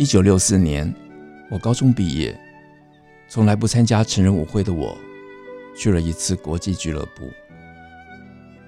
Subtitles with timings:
[0.00, 0.94] 一九六四年，
[1.50, 2.38] 我高中毕业，
[3.28, 4.96] 从来不参加成人舞会的我，
[5.76, 7.28] 去了一次国际俱乐部，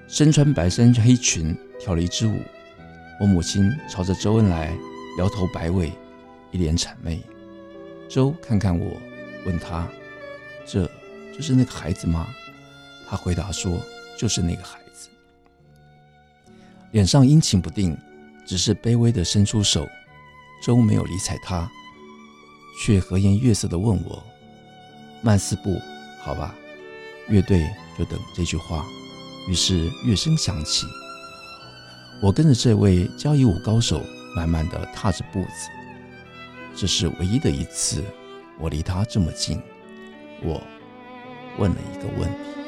[0.08, 2.40] 身穿白衫黑裙跳了一支舞。
[3.20, 4.76] 我母亲朝着周恩来
[5.18, 5.92] 摇头摆尾，
[6.50, 7.22] 一脸谄媚。
[8.08, 9.00] 周看看我，
[9.46, 9.88] 问他
[10.66, 10.84] ：“这
[11.32, 12.26] 就是那个孩子吗？”
[13.08, 13.80] 他回答说
[14.18, 15.08] ：“就是那个孩子。”
[16.90, 17.96] 脸上阴晴不定，
[18.44, 19.88] 只是卑微地伸出手。
[20.60, 21.70] 周没有理睬他，
[22.82, 24.22] 却和颜悦色地问我
[25.22, 25.80] ：“慢四步，
[26.22, 26.54] 好吧？”
[27.28, 28.84] 乐队就等这句话。
[29.48, 30.86] 于是乐声响起，
[32.22, 34.02] 我跟着这位交谊舞高手
[34.36, 35.68] 慢慢地踏着步子。
[36.76, 38.04] 这是唯一的一次，
[38.58, 39.60] 我离他这么近。
[40.42, 40.62] 我
[41.58, 42.59] 问了一个问题。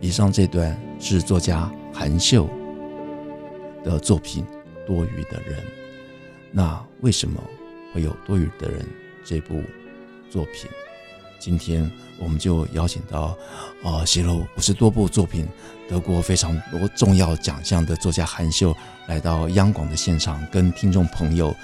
[0.00, 2.48] 以上这段是作家韩秀
[3.84, 4.44] 的作品
[4.86, 5.58] 《多余的人》。
[6.52, 7.42] 那为什么
[7.92, 8.80] 会有《多余的人》
[9.24, 9.60] 这部
[10.30, 10.70] 作品？
[11.40, 13.36] 今天我们就邀请到
[13.82, 15.46] 啊，写了五十多部作品、
[15.88, 18.74] 得过非常多重要奖项的作家韩秀
[19.06, 21.54] 来到央广的现场，跟听众朋友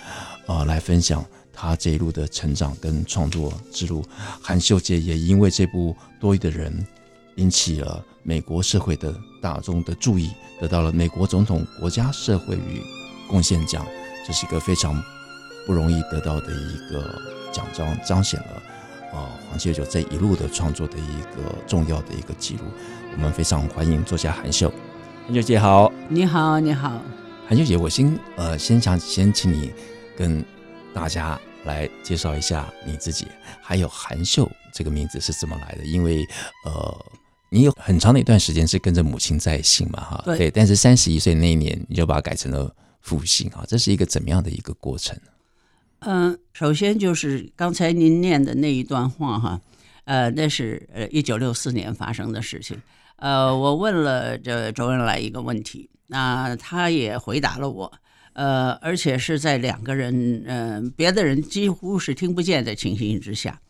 [0.47, 4.05] 啊来分享他这一路的成长跟创作之路。
[4.43, 6.73] 韩秀姐也因为这部《多余的人》。
[7.37, 10.31] 引起了美国社会的大众的注意，
[10.61, 12.83] 得到了美国总统国家社会与
[13.29, 13.85] 贡献奖，
[14.27, 15.03] 这是一个非常
[15.67, 17.21] 不容易得到的一个
[17.53, 18.63] 奖章，彰显了
[19.13, 22.63] 呃黄小九这一路的创作的一个重要的一个记录。
[23.13, 24.73] 我们非常欢迎作家韩秀，
[25.27, 27.03] 韩秀姐好，你好，你好，
[27.49, 29.73] 韩秀姐，我先呃先想先请你
[30.17, 30.45] 跟
[30.95, 33.27] 大家来介绍一下你自己，
[33.61, 36.27] 还有韩秀这个名字是怎么来的，因为
[36.65, 37.05] 呃。
[37.55, 40.01] 你有很长的一段时间是跟着母亲在姓嘛？
[40.01, 40.51] 哈，对。
[40.51, 45.17] 但是三十一岁那一年，你就把它改成了复姓啊，这是一个怎么样的一个过程？
[46.01, 49.61] 嗯，首先就是刚才您念的那一段话哈，
[50.05, 52.77] 呃，那是呃一九六四年发生的事情。
[53.19, 57.93] 呃，我问了这周恩来一个问题，那他也回答了我，
[58.33, 63.61] 呃，而且是在两个人嗯、呃、别的人几乎是听不见的情形之下，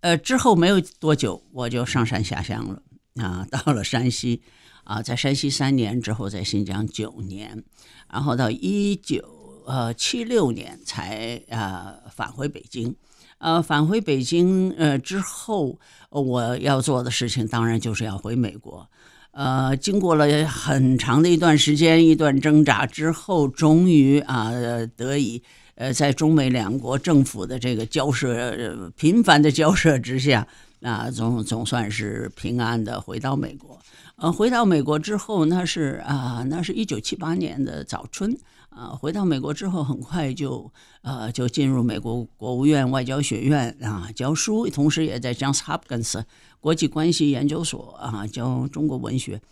[0.00, 2.82] 呃，之后没有多久我就上山下乡了。
[3.16, 4.40] 啊，到了山西，
[4.84, 7.64] 啊，在山西三年之后，在新疆九年，
[8.10, 12.94] 然后到一九呃七六年才啊返回北京，
[13.38, 15.78] 呃，返回北京呃之后，
[16.10, 18.88] 我要做的事情当然就是要回美国，
[19.32, 24.52] 呃，经过了很长的一段时间，一段挣扎之后，终于啊
[24.96, 25.42] 得以
[25.74, 30.46] 呃在中美两国政府的这个交涉频繁的交涉之下。
[30.82, 33.78] 啊，总总算是平安的回到美国。
[34.16, 38.36] 呃，回到美国之后，那是啊，那是一九七八年的早春。
[38.70, 46.22] 啊，回到美国之后，很快就呃就进入美国国务院外交学院啊教书，同时也在 Johns Hopkins
[46.60, 49.42] 国际关系研究所啊教中国文学。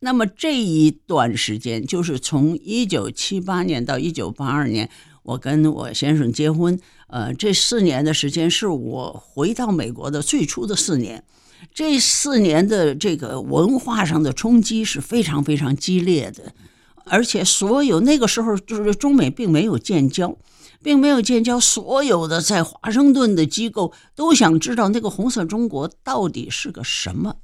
[0.00, 4.90] 那么这一段时间，就是从一九七八年到一九八二年。
[5.28, 11.22] 我跟我先生结婚，呃，这四年的时间是我回到美国的最初的四年。
[11.74, 16.54] 这四年的这个文化上的冲击是非常非常激烈的，
[17.04, 20.34] 而且所有那个时候就是中美并没有建交，
[20.82, 27.36] 并没有建交，所有的在华盛顿的机构都想知道那个红色中国到底是个什么，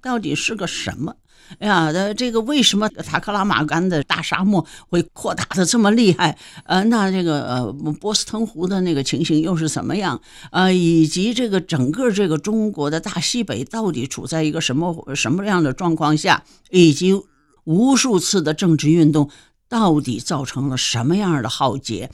[0.00, 1.16] 到底是个什么。
[1.58, 6.36] 哎呀，那这个为什么塔克拉玛干的大沙漠会扩大的这么厉害？
[6.64, 10.20] 呃，那这个呃波斯腾湖的那个情形又是怎么样？
[10.50, 16.42] 呃，以及这个整个这个中国的大西北到底处在一个什么什么样的状况下？
[16.70, 17.14] 以及
[17.64, 19.30] 无数次的政治运动
[19.68, 22.10] 到底造成了什么样的浩劫？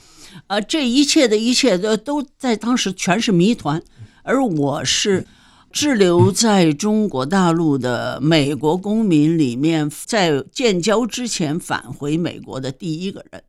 [0.47, 3.81] 呃，这一切的一切都都在当时全是谜团，
[4.23, 5.25] 而我是。
[5.71, 13.41] 滞留在中国大陆的美国公民里面，在建交之前返回美国的第一个人。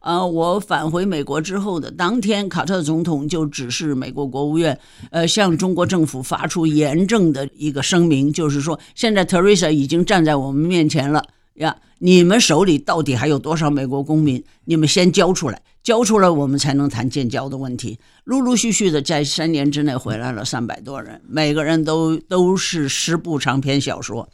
[0.00, 4.78] 呃，我返回美国之后的当天，卡特总统就指示美国国务院，
[5.10, 11.24] 呃，向中国政府发出严正的一个声明，就是说，现在 Teresa 已经站在我们面前了
[11.54, 14.44] 呀，你们手里到底还有多少美国公民？
[14.66, 17.98] 你们先交出来，交出来，我们才能谈建交的问题。
[18.24, 24.28] 陆陆续续的在三年之内回来了三百多人，每个人都都是十部长篇小说。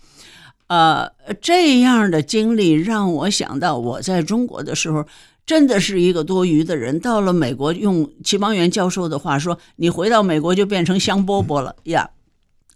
[0.67, 1.09] 呃，
[1.41, 5.07] 这样的经历让我想到我在中国的时候。
[5.47, 12.09] 真的是一个多余的人，到了美国，用齐邦媛教授的话说，你回到美国就变成香饽饽了呀。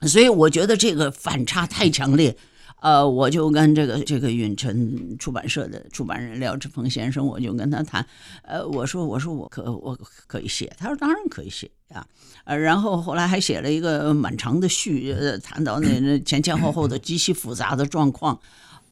[0.02, 2.36] 所以我觉得这个反差太强烈。
[2.80, 8.06] 呃，我就跟这个这个允晨出版社的出版人廖志鹏先生，我就跟他谈。
[8.42, 12.06] 呃，我说我说我可我可以写，他说当然可以写呀。
[12.44, 18.38] 呃，然后后来还写了一个蛮长的序，呃谈到那那 前前后后的极其复杂的状况。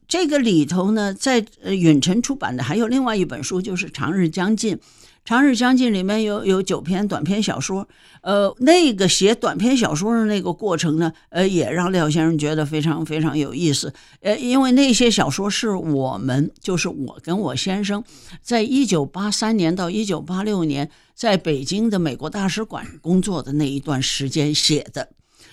[0.08, 4.76] 这个里头呢，在呃允晨出版的还有另外一本书，就是《长日将近》。
[5.26, 7.88] 《长日将近》里面有有九篇短篇小说，
[8.20, 13.92] 呃，那个写短篇小说的那个过程呢，呃，也让廖先生觉得非常非常有意思。
[14.20, 18.04] 呃，因为那些小说是我们，就是我跟我先生，
[18.40, 25.08] 在一九八三年到一九八六年在北京的美国大使馆工作的那一段时间写的。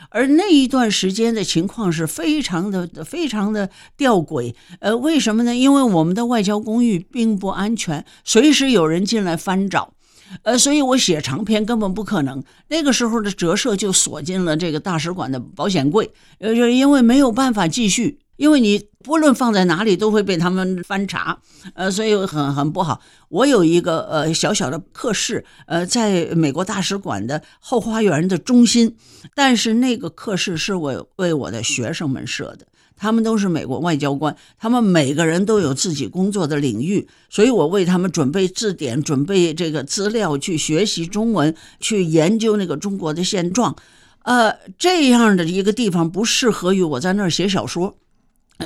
[0.09, 4.53] 而那一段时间的情况是非常的、非常的吊诡。
[4.79, 5.55] 呃，为什么呢？
[5.55, 9.93] 因为我们的外交公寓并不安全，随时有人进来翻找。
[10.41, 12.43] 呃，所以我写长篇根本不可能。
[12.69, 18.19] 那个时候的折射就锁进了这个大使馆的保险柜，呃，就因为没有办法继续。
[18.35, 21.39] 因为你不论放在哪里都会被他们翻查，
[21.75, 22.99] 呃，所以很很不好。
[23.29, 28.95] 我有一个呃小小的客室，呃，在美国大使馆的后花园的中心，
[29.35, 32.65] 但是那个客室是我为我的学生们设的，
[32.95, 43.75] 他们都是美国外交官，他们每个人都有自己工作的领域，所以我为他们准备字典，准备这个资料去学习中文，去研究那个中国的现状。
[44.23, 47.97] 呃，这样的一个地方不适合于我在那儿写小说。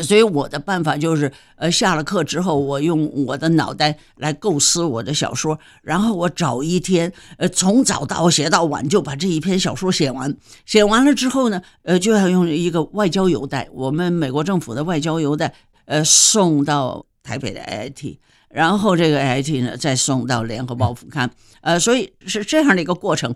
[0.04, 10.38] 所以我的办法就是，呃，下了课之后，我用我的脑袋来构思我的小说，然后我找一天，呃，从早到写到晚，就把这一篇小说写完。
[10.66, 15.56] 写完了之后呢，呃，就要用一个外交邮袋，我们美国政府的外交邮袋，
[15.86, 18.18] 呃，送到台北的 AIT，
[18.50, 21.32] 然后这个 AIT 呢，再送到联合报副刊，
[21.62, 23.34] 呃，所以是这样的一个过程。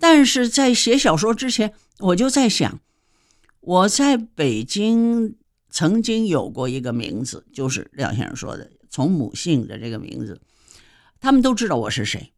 [0.00, 2.80] 但是在写小说之前，我就在想，
[3.60, 5.36] 我在北京。
[5.70, 10.40] 曾经有过一个名字，就是廖先生说的从母姓的这个名字，
[11.20, 12.32] 他们都知道我是谁。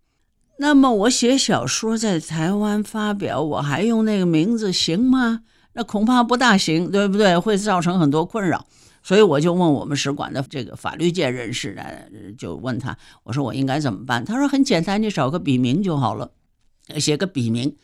[0.58, 5.40] 那么我写小说在台湾发表，我还用那个名字行吗？
[5.72, 7.38] 那恐怕不大行，对不对？
[7.38, 8.66] 会造成很多困扰。
[9.02, 11.82] 所以我就问我们使馆的这个法律界人士呢，
[12.38, 14.24] 就问他，我说我应该怎么办？
[14.24, 16.30] 他说很简单，你找个笔名就好了，
[17.00, 17.74] 写个笔名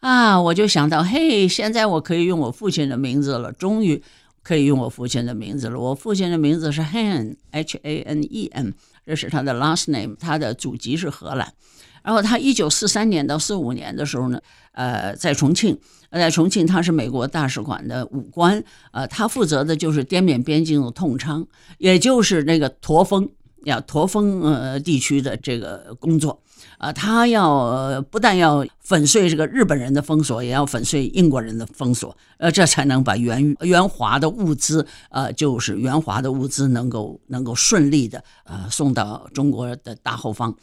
[0.00, 0.38] 啊。
[0.38, 4.02] 我就想到，嘿，现在我可以用我父亲的名字了，终于。
[4.46, 5.76] 可以用我父亲的名字了。
[5.76, 11.52] 我父亲的名字是 Han，H-A-N-E-N，这是他的 last name，他的祖籍是荷兰。
[12.04, 15.76] 然后他一九四三年到四五年的时候呢，呃，在重庆，
[16.12, 18.62] 在重庆他是美国大使馆的武官，
[18.92, 21.44] 呃，他负责的就是滇缅边境的通昌，
[21.78, 23.28] 也就是那个驼峰
[23.64, 26.40] 呀，驼峰呃地区的这个工作。
[26.78, 40.54] 啊，他要不但要粉碎这个日本人的封锁，也要粉碎英国人的封锁，呃，这才能把援援华的物资，呃，就是援华的物资能够能够顺利的呃送到中国的大后方，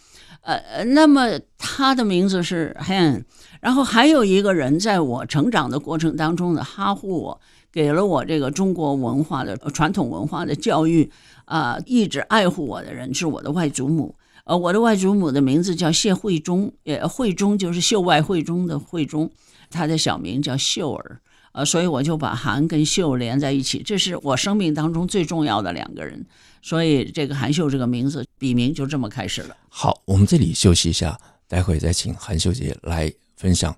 [0.42, 3.24] 呃，那么他的名字是 Han，
[3.60, 11.12] 然后还有一个人在我成长的过程当中呢，哈护我，给了我这个中国文化的传统文化的教育，
[11.46, 14.16] 啊、一直爱护我的人是我的外祖母。
[14.46, 19.32] 呃，我的外祖母的名字叫谢慧忠，也慧忠就是秀外慧中的慧忠，
[19.70, 21.22] 她的小名叫秀儿，
[21.54, 26.26] 呃，所以我就把韩跟秀连在一起，这是我生命当中最重要的两个人，
[26.62, 29.56] 所以这个韩秀这个名字笔名就这么开始了。
[29.70, 33.74] 好，我们这里休息一下，待会再请韩秀姐来分享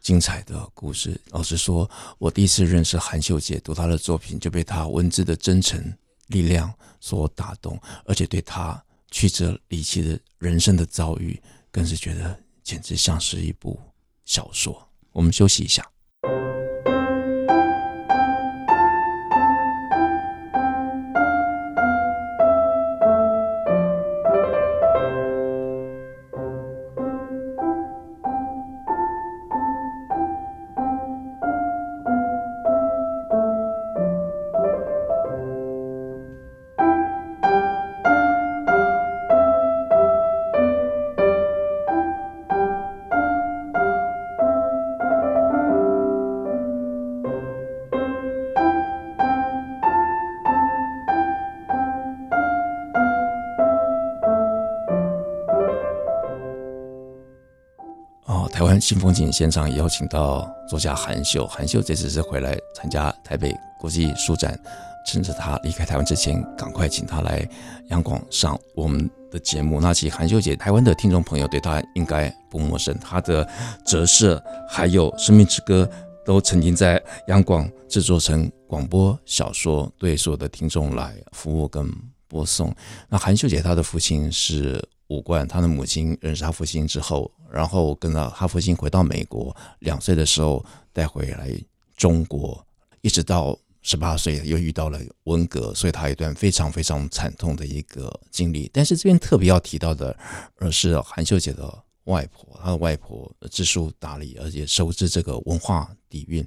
[0.00, 1.20] 精彩的故事。
[1.30, 5.92] 老实说，我第一次认识韩秀姐，读她的作品就被她文字的真诚
[6.28, 8.80] 力量所打动，而且对她。
[9.14, 11.40] 曲折离奇的人生的遭遇，
[11.70, 13.78] 更是觉得简直像是一部
[14.24, 14.90] 小说。
[15.12, 15.88] 我们休息一下。
[58.80, 64.58] 新风景现场也邀请到作家韩秀，韩秀这次是回来参加台北国际书展，
[65.06, 67.46] 趁着他离开台湾之前，赶快请他来
[67.88, 69.80] 央广上我们的节目。
[69.80, 73.46] 那其实韩秀姐，台湾的听众朋友对她应该不陌生，她的
[73.84, 75.88] 折射还有《生命之歌》
[76.24, 81.86] 都曾经在央广制作成广播小说，对所有的听众来服务跟
[82.34, 82.74] 播送。
[83.08, 87.30] 那韩秀姐她的父亲是武官，她的母亲认识她父亲之后。
[87.54, 91.48] 然后跟着他父亲回到美国，两岁的时候带回来
[91.96, 92.66] 中国，
[93.00, 98.68] 一直到十八岁又遇到了文革，所以他一段非常非常惨痛的一个经历。
[98.72, 100.18] 但是这边特别要提到的，
[100.56, 101.62] 而是韩秀姐的
[102.06, 106.44] 外婆，她的外婆知书达理，而且熟知这个文化底蕴。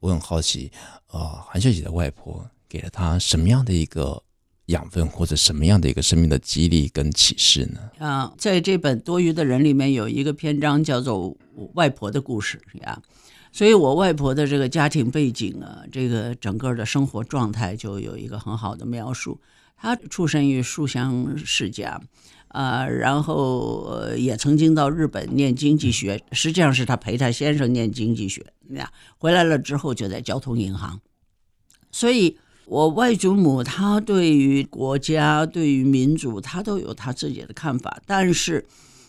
[0.00, 0.72] 我很好奇，
[1.08, 4.22] 啊、呃，韩秀姐的外婆给了她什么样的一个？
[4.66, 8.04] 养分或者什么样的一个生命的激励跟启示呢？
[8.04, 11.16] 啊，在这本多余的人里面有一个篇章叫做
[11.74, 13.00] 《外婆的故事》呀，
[13.52, 19.40] 所以我外婆的这个家庭背景啊，这个整个的生活状态就有一个很好的描述。
[19.76, 22.00] 她出生于书香世家，
[22.48, 31.00] 啊，然后也曾经到日本念经济学，实际上是她陪她先生念经济学呀，回来了之后就在交通银行，
[31.92, 32.36] 所以。
[32.66, 38.66] 我外祖母她对于国家、对于民族，她都有她自己的看法，但是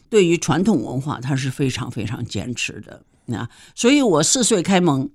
[0.10, 3.02] 对于传统文化，她是非常非常坚持的。
[3.26, 5.10] 那所以，我四岁开蒙，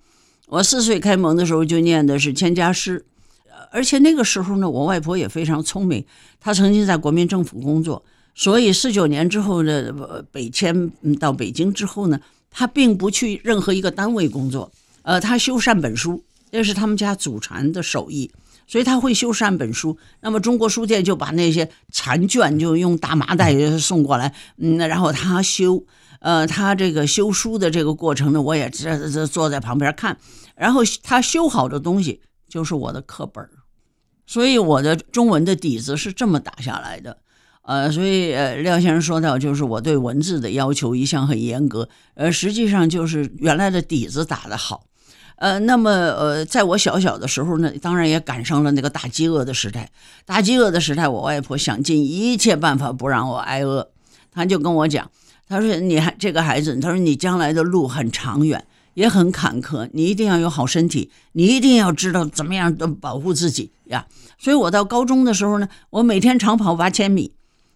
[0.48, 3.04] 我四岁开蒙的时候就念的是千家诗，
[3.70, 6.04] 而且那个时候呢，我外婆也非常聪明，
[6.40, 12.20] 她曾经在国民政府工作，所以四九年之后的北迁到北京之后呢，
[12.50, 14.70] 她并不去任何一个单位工作，
[15.02, 16.22] 呃，她修善本书。
[16.52, 18.30] 这是他们家祖传的手艺，
[18.66, 19.96] 所以他会修善本书。
[20.20, 25.84] 那么中国书店就把那些残卷就用大麻袋送过来，嗯，然后他修，
[26.20, 30.18] 呃，他这个修书的这个过程呢，我也这这坐在旁边看。
[30.54, 33.48] 然后他修好的东西就是我的课本，
[34.26, 37.16] 所以我的中文的底子是这么打下来的。
[37.62, 44.84] 呃，所以呃，廖先生说到，就是我对文字的要求一向很严格，呃，实际上就是原来的底子打得好。
[45.42, 49.90] 呃，那么呃，在我小小的时候呢，当然也赶上了那个大饥饿的时代。
[50.24, 53.90] 大饥饿的时代，我外婆想尽一切办法不让我挨饿。
[54.30, 55.10] 她就跟我讲，
[55.48, 64.06] 她说：“你还这个孩子，她说你将来的路很长远，也很坎坷，你一定要有好身体，你一定要知道怎么样的保护自己呀。”
[64.38, 67.32] 所以，我到高中的时候呢，我每天长跑八千米，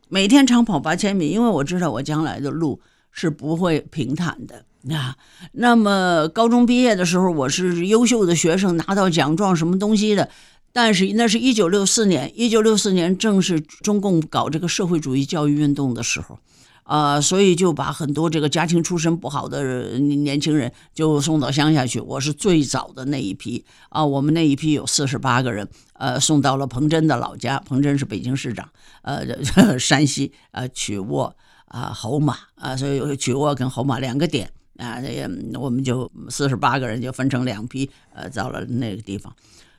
[0.09, 2.81] 每天长跑八千米，因为我知道我将来的路
[3.11, 4.65] 是不会平坦的。
[4.95, 5.17] 啊，
[5.53, 10.29] 那么高中毕业的时候，我是优秀的学生，拿到奖状什么东西的。
[10.73, 16.39] 但是那是一九六四年，一九六四年正是中共搞这个社会主义教育运动的时候，
[16.83, 21.99] 啊，所以就把很多这个家庭出身不好的年轻人就送到乡下去。
[21.99, 28.69] 我是最早的那一批啊，我们那一批有四十八个人，呃，送到了彭真的老家，彭真是北京市长，
[29.01, 29.25] 呃，
[29.81, 31.35] 山西呃曲沃
[31.69, 34.51] 啊侯马啊，所以曲沃跟侯马两个点。
[34.79, 39.35] 啊，那个我们就四十八个人就分成两批，呃，到了那个地方，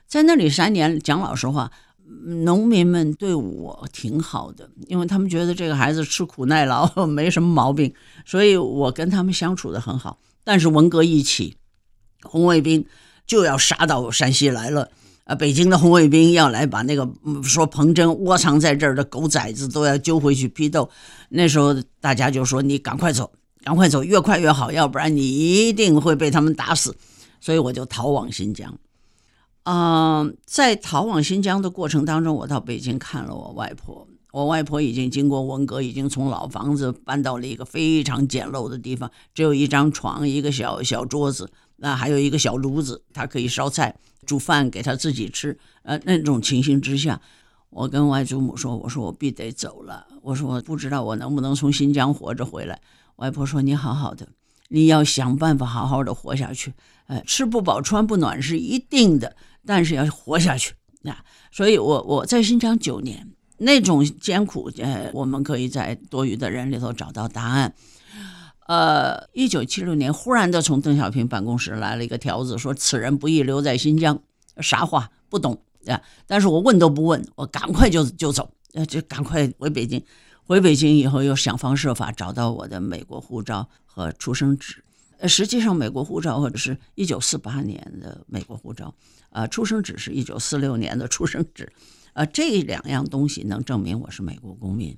[0.06, 0.98] 在那里三年。
[0.98, 1.70] 讲老实话，
[2.44, 7.94] 农民们对我挺好的，因为他们觉得这个孩子吃苦耐劳， 没什么毛病，
[8.26, 10.18] 所以我跟他们相处得很好。
[10.42, 11.56] 但是文革一起，
[12.22, 12.84] 红卫兵
[13.26, 14.90] 就要杀到山西来了，
[15.24, 17.08] 啊，北京的红卫兵要来把那个
[17.44, 20.90] 说彭真窝藏在这儿的狗崽子都要揪回去批斗。
[21.28, 23.30] 那时候大家就说：“你赶快走。”
[23.68, 25.20] 赶快走，越快越好，要不然你
[25.68, 26.96] 一定会被他们打死。
[27.38, 28.78] 所以我就逃往新疆。
[29.64, 34.08] 嗯、在逃往新疆的过程当中，我到北京看了我外婆。
[34.32, 43.94] 我外婆已经经过文革，已经从老房子搬到了一个非常简陋的地方，只有一张床，一个小小桌子，那还有一个小炉子，她可以烧菜、
[44.24, 45.58] 煮饭给她自己吃。
[45.82, 47.20] 呃，那种情形之下，
[47.68, 50.06] 我跟外祖母说：“我说我必得走了。
[50.22, 52.80] 我说我不知道我能不能从新疆活着回来。”
[53.18, 54.28] 外婆说：“你好好的，
[54.68, 56.72] 你要想办法好好的活下去。
[57.06, 59.34] 呃，吃不饱穿不暖是一定的，
[59.66, 61.24] 但是要活下去啊！
[61.50, 67.74] 所以我我在新疆九年，那种艰苦，呃，我们可以在多余的人里头找到答案。
[68.68, 74.20] 呃，一九七六年，忽然的从邓小平办公室来了一个条子，说此人不宜留在新疆，
[74.60, 76.00] 啥话不懂啊？
[76.26, 80.00] 但是我问都不问，我赶快就就走，呃，就赶快回北京。”
[80.48, 84.82] 回北京以后，又想方设法找到我的美国护照和出生纸。
[85.18, 88.94] 呃，实际上，美国护照或者是一九四八年的美国护照，
[89.28, 91.70] 呃，出生纸是一九四六年的出生纸，
[92.14, 94.96] 呃，这两样东西能证明我是美国公民。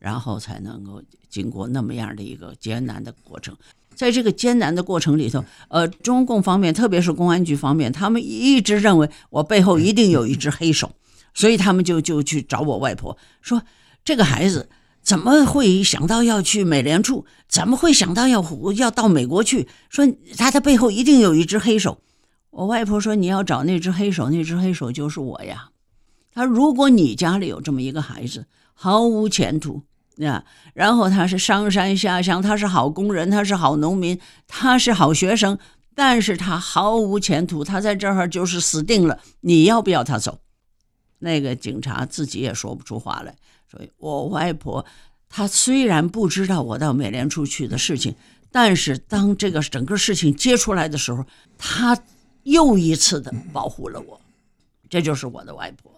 [0.00, 3.56] 然后才能够经过那么样的一个艰难的过程。
[3.94, 10.90] 在这个艰难的过程里头，呃，中共方面，特别是公安局方面，他们一直认为我背后一定有一只黑手，
[11.34, 13.62] 所以他们就就去找我外婆，说
[14.04, 14.68] 这个孩子
[15.02, 17.26] 怎么会想到要去美联处？
[17.48, 18.44] 怎么会想到要
[18.76, 19.68] 要到美国去？
[19.88, 20.06] 说
[20.36, 22.02] 他的背后一定有一只黑手。
[22.50, 25.70] 我外婆说：“你要找那只黑手，那只黑手就是我呀。”
[26.34, 29.82] 他如果你家里有这么一个孩子，毫无前途。
[30.16, 30.44] 呀，
[30.74, 35.58] 然后他是上山下乡，他是好工人，他是好农民，他是好学生，
[35.94, 39.18] 但是他毫无前途，他在这儿就是死定了。
[39.40, 40.40] 你要不要他走？
[41.20, 43.34] 那个警察自己也说不出话来。
[43.98, 44.84] 我外婆，
[45.28, 48.14] 她虽然不知道我到美联储去的事情，
[48.50, 51.24] 但是当这个整个事情揭出来的时候，
[51.58, 51.98] 她
[52.44, 54.20] 又一次的保护了我。
[54.88, 55.90] 这就是我的外婆，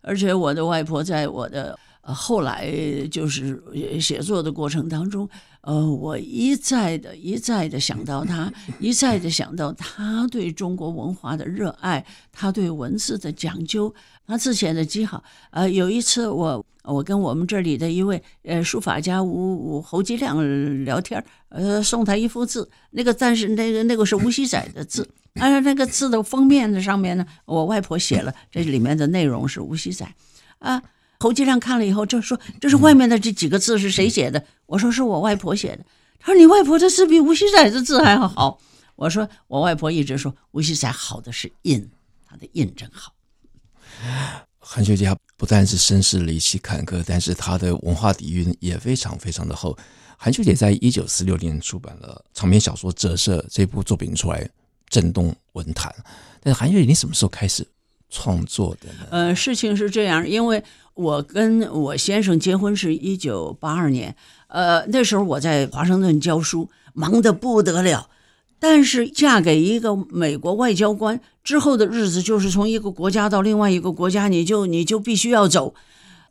[0.00, 1.78] 而且我的外婆在我的。
[2.08, 2.72] 后来
[3.10, 3.60] 就是
[4.00, 5.28] 写作的过程当中，
[5.62, 13.92] 呃，我一再的、一再的想到她，一再的想到她对中国文化的热爱，她对文字的讲究，
[14.26, 15.22] 他字写的极好。
[15.50, 25.08] 呃，有一次我我跟我们这里的一位呃书法家吴吴侯吉亮聊天，呃，送他一幅字，那个但是那个那个是吴熙载的字，
[25.40, 30.14] 而那个字的封面的上面呢，我外婆写了，这里面的内容是吴熙载，
[30.58, 30.82] 啊。
[31.18, 35.82] 侯吉亮看了以后就说：“这是外面的这几个字是谁写的？”我说：“是我外婆写的。”
[36.20, 38.60] 他说：“你外婆的字比吴锡载的字还要好。”
[38.96, 41.88] 我说：“我外婆一直说吴锡载好的是印，
[42.28, 43.14] 他的印真好。”
[44.58, 49.76] 韩秀姐不但是身世离奇坎坷，但是她的文化底蕴也非常非常的厚。
[50.16, 54.48] 韩秀姐在一九四六年出版了长篇小说《折射》这部作品出来，
[54.88, 55.94] 震动文坛。
[56.42, 57.66] 但是韩秀姐，你什么时候开始
[58.10, 59.06] 创作的呢？
[59.10, 60.62] 呃，事情是这样，因为。
[60.96, 68.08] 我跟我先生结婚是一九八二年，呃，那时候我在华盛顿教书，忙得不得了。
[68.58, 75.74] 但是嫁给一个美国外交官之后的日子，就是从一个国家到另外一个国家，你就你就必须要走。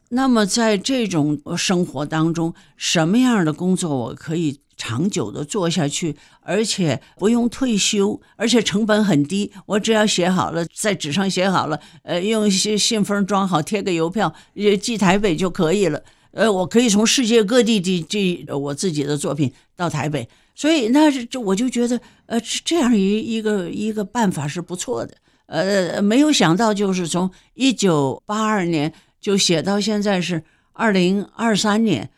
[0.10, 9.52] 那么在这种生活当中，什么样的工作我可以长久的做下去，而且不用退休，而且成本很低。
[9.66, 14.34] 我只要写好了，在纸上写好了，呃，用信信封装好，贴个邮票，
[14.80, 16.02] 寄台北就可以了。
[16.32, 25.16] 呃，我可以从世界各地寄寄我自己的作品到台北，所以那是这我就觉得，呃，这样一一个一个办法是不错的。
[25.48, 28.92] 呃，没有想到就是从一九八二年
[29.22, 32.10] 就写到现在是二零二三年。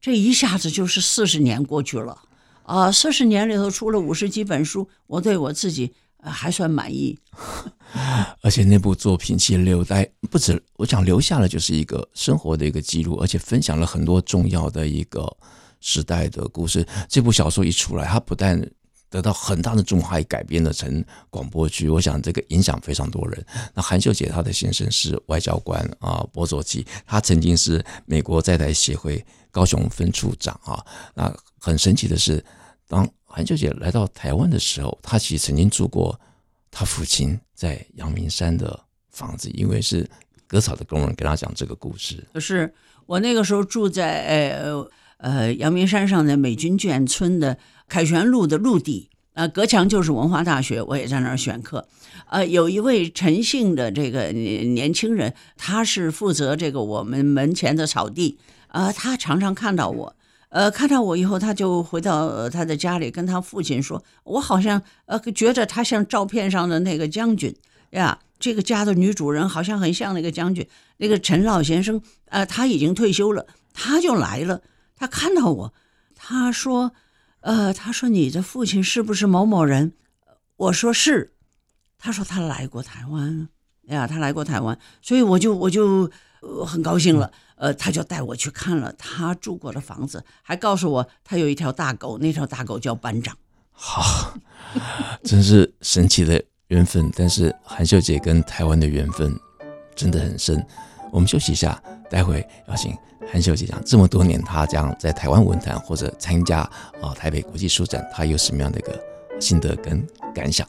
[0.00, 2.18] 这一下子就是四十年过去了，
[2.64, 7.18] 啊，四十年里头出了五十几本书，我对我自己还算满意。
[8.42, 15.34] 而且那部作品其实留在不止，我想留下了就是一个生活的一个记录，而且分享了很多重要的一个
[15.84, 16.84] 时代的故事。
[17.08, 18.58] 这部小说一出来，它不但
[19.10, 23.46] 得到很大的重视，还改编了成广播剧，我想这个影响非常多人。
[23.74, 29.24] 那韩秀姐她的先生是外交官啊，柏佐纪，他曾经是美国在台协会。
[29.54, 32.44] 高雄分处长啊，那很神奇的是，
[32.88, 36.18] 当韩秀姐来到台湾的时候，她其实曾经住过
[36.72, 38.76] 她父亲在阳明山的
[39.10, 40.10] 房子，因为是
[40.48, 42.26] 割草的工人跟她讲这个故事。
[42.32, 42.74] 可是
[43.06, 44.84] 我那个时候住在呃
[45.18, 51.86] 呃阳明山上的美军眷村的凯旋路的路地，呃隔墙就是文化大学，我也在那儿选课。
[52.30, 58.38] 呃，有一位陈姓的这个年轻人，他是负责这个我们门前的草地。
[58.68, 60.16] 呃，他常常看到我，
[60.48, 67.54] 呃，看到我以后，他就回到他的家里，跟他父亲说：“我好像呃觉得他像照片上的那个将军
[67.90, 70.66] 呀，这个家的女主人好像很像那个将军。
[70.96, 72.00] 那个陈老先生，
[72.30, 74.60] 呃，他已经退休了，他就来了。
[74.96, 75.74] 他看到我，
[76.14, 76.92] 他说
[77.40, 79.92] ：‘呃，他说你的父亲是不是某某人？’
[80.56, 81.34] 我说是。
[81.98, 83.48] 他说他来过台湾，
[83.84, 93.38] 呀，他来过台湾，所以我就我就呃很高兴了。”呃，他就带我去看了他住过的房子，还告诉我他有一条大狗，那条大狗叫班长。
[93.70, 94.36] 好，
[95.22, 97.10] 真是神奇的缘分。
[97.14, 99.32] 但是韩秀姐跟台湾的缘分
[99.94, 100.66] 真的很深。
[101.14, 102.92] 我们休息一下，待会邀请
[103.30, 106.68] 韩秀姐讲这么多年，她这样在台湾文坛或者参加
[107.00, 109.00] 啊台北国际书展，她有什么样的一个
[109.40, 110.66] 心得跟感想？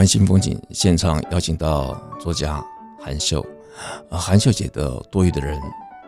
[0.00, 2.64] 湾新风景现场邀请到作家
[2.98, 3.44] 韩秀，
[4.08, 5.60] 呃，韩秀姐的《多余的人》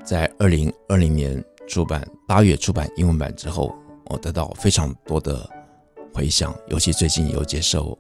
[0.03, 3.71] 在二零二零年出版，八月出版英文版之后，
[4.07, 5.47] 我得到非常多的
[6.15, 7.99] 回响，尤其最近有接受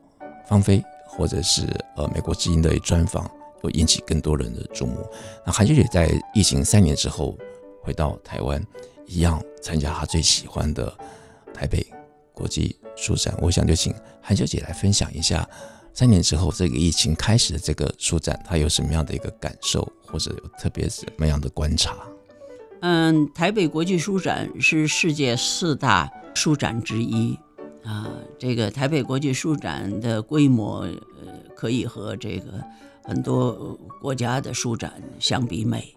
[0.48, 3.30] 芳菲或者是呃美国之音的专访，
[3.62, 4.96] 又引起更多人的注目。
[5.44, 7.36] 那韩秀姐在疫情三年之后
[7.82, 8.66] 回到台湾，
[9.04, 10.90] 一样参加她最喜欢的
[11.52, 11.86] 台北
[12.32, 13.34] 国际书展。
[13.42, 15.46] 我想就请韩秀姐来分享一下。
[15.94, 21.96] 三年之后，这个疫情开始的这个书展，他有什么样的一个感受，或者有特别什么样的观察？
[22.80, 27.38] 嗯，台北国际书展是世界四大书展之一
[27.84, 28.08] 啊。
[28.38, 30.98] 这个台北国际书展的规模，呃，
[31.54, 32.60] 可以和这个
[33.04, 35.94] 很多国家的书展相比美。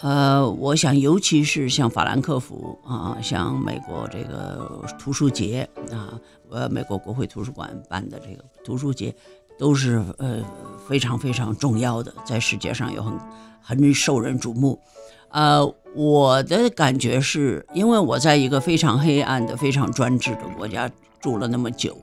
[0.00, 6.14] 呃，我想，尤其是像法兰克福啊，像美国这个图书节啊，
[6.50, 9.12] 呃，美国国会图书馆办的这个图书节，
[9.58, 10.40] 都是呃
[10.86, 13.12] 非常非常重要的，在世界上有很
[13.60, 14.80] 很受人瞩目。
[15.30, 20.88] 呃，我的感觉是，因为我在一个非常黑暗的、非常专制的国家
[21.20, 22.00] 住了那么久，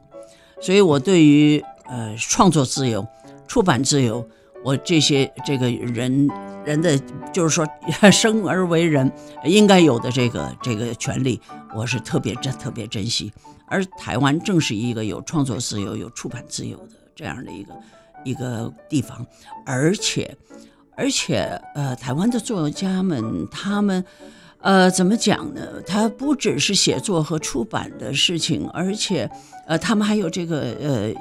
[0.59, 3.07] 所以我对于呃创作自由、
[3.47, 4.27] 出版自由，
[4.65, 6.29] 我这些这个人。
[6.65, 6.97] 人的
[7.31, 7.65] 就是说，
[8.11, 9.09] 生而为人
[9.43, 11.39] 应该有的这个这个权利，
[11.75, 13.31] 我是特别珍特别珍惜。
[13.67, 17.73] 而台湾正是一个有创作自由、有出版自由的这样的一个
[18.23, 19.25] 一个地方，
[19.65, 20.37] 而且
[20.95, 24.05] 而且呃，台湾的作家们他们
[24.59, 25.81] 呃怎么讲呢？
[25.85, 29.29] 他不只是写作和出版的事情，而且
[29.65, 31.11] 呃，他们还有这个呃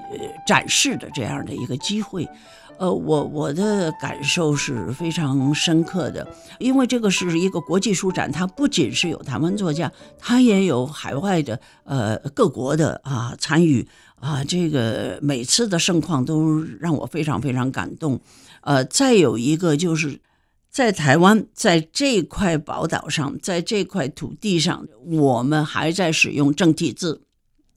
[0.46, 2.28] 展示的这样的一个机会。
[2.79, 6.27] 呃，我我的感受是非常深刻的，
[6.59, 18.21] 因为这个是一个国际书展，它不仅是有台湾作家，它也有海外的呃各国的啊参与啊，这个每次的盛况都让我非常非常感动。
[18.63, 20.21] 呃，再有一个就是
[20.71, 27.23] 在台湾，在这块宝岛上，在这块土地上，我们还在使用正体字。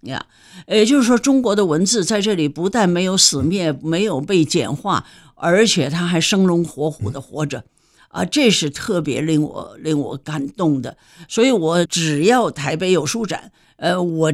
[0.08, 0.26] 呀，
[0.67, 7.63] 也就是说，中国的文字在这里不但没有死灭，没有被简化，而且它还生龙活虎的活着，
[8.10, 10.98] 啊，这是特别令我令我感动的。
[11.30, 14.34] 所以，我只要台北有书展，呃，我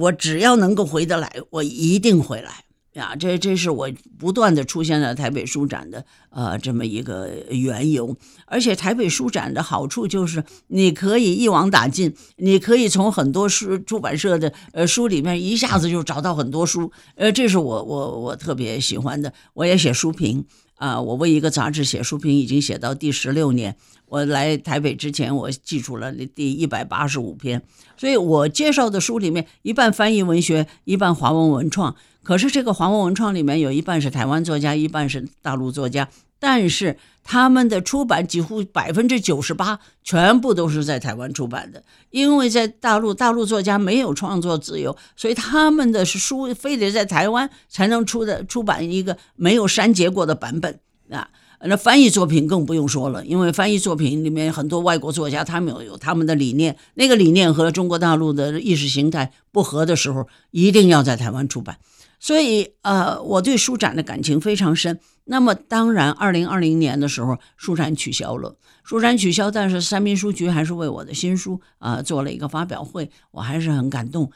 [0.00, 2.64] 我只要能够回得来，我一定回来。
[2.94, 19.32] 呀，这这是我不断的出现在台北书展的呃这么一个缘由，而且台北书展的好处就是你可以一网打尽，你可以从很多书出版社的呃书里面一下子就找到很多书，呃，这是我我我特别喜欢的。
[19.54, 20.44] 我也写书评
[20.76, 23.76] 啊，我为一个杂志写书评已经写到第十六年。
[24.06, 27.62] 我来台北之前，我记住了第一百八十五篇，
[27.96, 31.96] 所以我介绍的书里面一半翻译文学，一半华文文创。
[32.22, 36.08] 可是这个华文文创里面有一半是台湾作家，一半是大陆作家，
[36.46, 50.78] 但是他们的出版几乎百分之九十八全部都是在台湾出版的，因为在大陆，大陆作家没有创作自由，所以他们的书非得在台湾才能出的出版一个没有删节过的版本
[51.08, 51.30] 啊。
[51.66, 61.78] 那翻译作品更不用说了，因为翻译作品里面很多外国作家，他们有他们的理念，那个理念和中国大陆的意识形态不合的时候，一定要在台湾出版。
[62.18, 64.98] 所以，呃，我对书展的感情非常深。
[65.26, 68.56] 那么，当然，二零二零年的时候，书展取消了。
[68.82, 74.30] 书展取消，但是三民书局还是为我的新书啊、做了一个发表会，我还是很感动。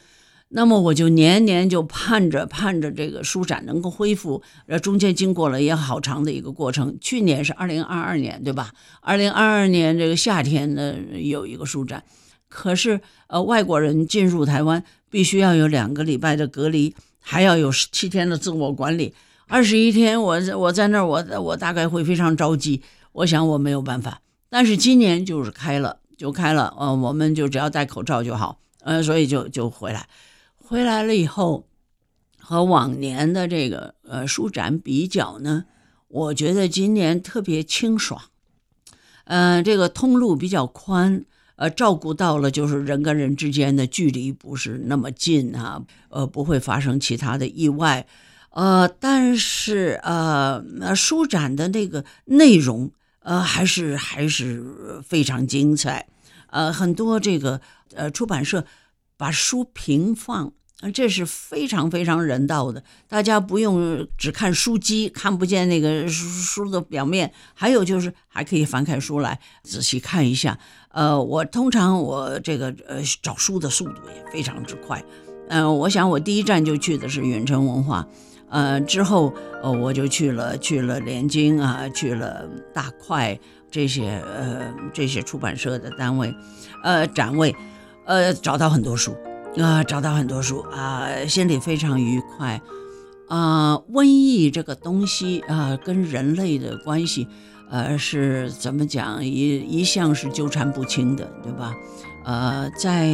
[0.48, 4.42] 那么，我就年年就盼着盼着这个书展能够恢复。
[4.66, 6.96] 呃，中间经过了也好长的一个过程。
[7.02, 8.72] 去年是二零二二年，对吧？
[9.02, 12.02] 二零二二年这个夏天呢，有一个书展，
[12.48, 16.94] 可是呃，外国人进入台湾必须要有两个礼拜的隔离。
[17.30, 19.14] 还要有十七天的自我管理，
[19.48, 22.82] 二十一天我，我我在那儿，我我大概会非常着急。
[23.12, 30.08] 我想我没有办法，但是今年就是开了，就开了，呃，我们就只要戴口罩就好，呃，所以就就回来，
[30.56, 31.66] 回来了以后，
[32.38, 35.66] 和往年的这个呃书展比较呢，
[36.08, 38.22] 我觉得今年特别清爽，
[39.26, 41.26] 嗯、呃，这个通路比较宽。
[41.58, 48.06] 呃，照顾到了，就是人跟人之间的距离不是那么近啊，呃，不会发生其他的意外，
[48.50, 50.62] 呃，但是呃，
[50.94, 56.06] 书展的那个内容，呃，还是还是非常精彩，
[56.50, 57.60] 呃，很多这个
[57.94, 58.64] 呃出版社
[59.16, 60.52] 把书平放。
[60.94, 70.56] 这是非常非常人道的，大家不用只看书籍，看不见那个书书的表面，还有就是还可以翻开书来仔细看一下。
[70.90, 75.04] 呃，我通常我这个呃找书的速度也非常之快，
[75.48, 78.06] 嗯、我想我第一站就去的是远程文化，
[78.48, 83.36] 呃，之后呃，我就去了去了联经啊，去了大块
[83.68, 86.32] 这些呃这些出版社的单位，
[86.84, 87.54] 呃，展位，
[88.06, 89.12] 呃，找到很多书
[89.56, 92.60] 啊、呃，找到很多书啊、心里非常愉快
[93.28, 97.26] 啊、瘟疫这个东西啊、跟人类的关系，
[97.70, 99.24] 呃，是怎么讲？
[99.24, 101.74] 一一向是纠缠不清的，对吧？
[102.24, 103.10] 呃，在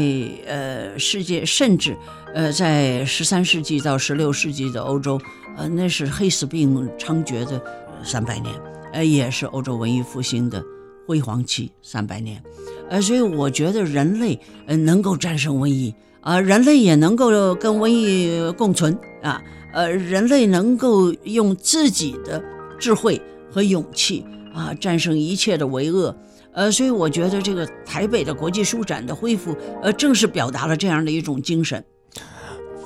[0.46, 1.96] 呃世界，甚至
[2.34, 5.20] 呃在十三世纪到十六世纪的欧洲，
[5.56, 7.60] 呃，那是黑死病猖獗的
[8.02, 8.54] 三百年，
[8.92, 10.62] 呃，也是欧洲文艺复兴的
[11.06, 12.42] 辉煌期三百年，
[12.90, 15.94] 呃，所以我觉得人类呃能够战胜瘟疫
[16.24, 19.40] 啊，呃，人类也能够跟瘟疫共存啊，
[19.72, 22.42] 呃，人类能够用自己的
[22.78, 26.16] 智慧和勇气啊战胜一切的为恶。
[26.52, 31.84] 呃，所以我觉得这个台北的国际书展的恢复，呃，正是表达了这样的一种精神。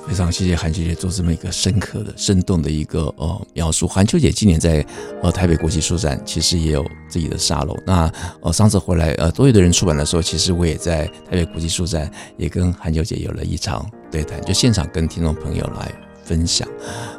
[0.09, 3.87] 非常谢谢韩秋姐做这么一个深刻的、生动的一个呃描述。
[3.87, 4.83] 韩秋姐今年在
[5.21, 7.77] 呃台北国际书展其实也有自己的沙龙。
[7.85, 15.93] 那呃上次回来呃多益的人出版的时候，其实我也在台北国际书展也跟韩秋姐有了一场对谈，就现场跟听众朋友来
[16.23, 16.67] 分享。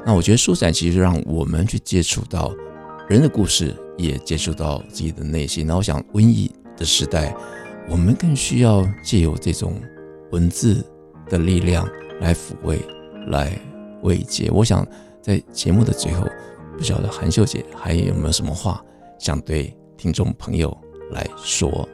[0.05, 2.53] 那我觉得书展其实让我们去接触到
[3.09, 3.73] 人的故事。
[3.97, 7.37] 也接触到自己的内心，那我想瘟疫的时代，
[7.87, 9.79] 我们更需要借由这种
[10.33, 10.83] 文字
[11.29, 11.87] 的力量
[12.21, 12.81] 来抚慰、
[13.27, 13.59] 来
[14.03, 14.51] 慰藉。
[14.53, 14.87] 我想
[15.21, 16.25] 在节目的最后，
[16.77, 18.81] 不晓得韩秀姐还有没有什么话
[19.19, 20.77] 想对听众朋友
[21.11, 21.89] 来说？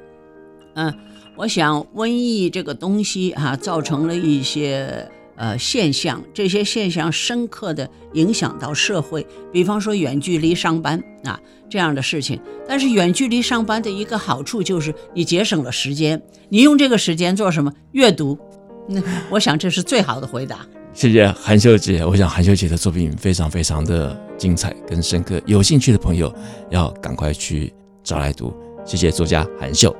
[0.74, 0.92] 嗯，
[1.36, 5.08] 我想瘟疫这个东西哈、啊，造成了一些。
[5.38, 12.40] 呃，现象，这些现象深刻地影响到社会，比方说远距离上班啊这样的事情。
[12.66, 17.70] 但是远距离上班的一个好处就是你节省了时间，你用这个时间做什么？
[17.92, 18.38] 阅读。
[18.88, 20.66] 那 我想这是最好的回答。
[20.92, 26.34] 谢谢韩秀姐，我想韩秀姐的作品非常非常的精彩跟深刻，有兴趣的朋友
[26.70, 27.72] 要赶快去
[28.02, 28.54] 找来读。
[28.84, 29.94] 谢谢作家韩秀，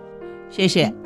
[0.51, 1.06] 谢谢。